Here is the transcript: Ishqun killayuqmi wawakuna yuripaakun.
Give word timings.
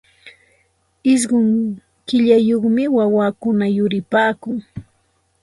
Ishqun 1.13 1.47
killayuqmi 2.07 2.83
wawakuna 2.97 3.65
yuripaakun. 3.77 4.57